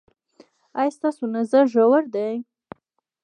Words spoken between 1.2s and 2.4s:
نظر ژور دی؟